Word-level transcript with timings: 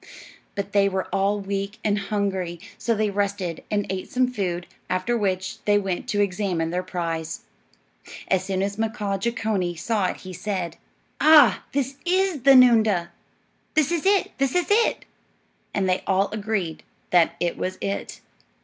But 0.55 0.71
they 0.71 0.89
were 0.89 1.05
all 1.13 1.39
weak 1.39 1.77
and 1.83 1.99
hungry, 1.99 2.59
so 2.79 2.95
they 2.95 3.11
rested 3.11 3.63
and 3.69 3.85
ate 3.91 4.09
some 4.09 4.27
food, 4.33 4.65
after 4.89 5.15
which 5.15 5.63
they 5.65 5.77
went 5.77 6.07
to 6.09 6.21
examine 6.21 6.71
their 6.71 6.81
prize. 6.81 7.41
As 8.27 8.43
soon 8.43 8.63
as 8.63 8.77
Mkaaah 8.77 9.19
Jeechonee 9.19 9.75
saw 9.77 10.07
it 10.07 10.17
he 10.17 10.33
said, 10.33 10.77
"Ah, 11.19 11.61
this 11.71 11.97
is 12.03 12.41
the 12.41 12.55
noondah! 12.55 13.09
This 13.75 13.91
is 13.91 14.07
it! 14.07 14.31
This 14.39 14.55
is 14.55 14.71
it!" 14.71 15.05
And 15.71 15.87
they 15.87 16.01
all 16.07 16.31
agreed 16.31 16.81
that 17.11 17.35
it 17.39 17.55
was 17.55 17.77
it. 17.79 18.21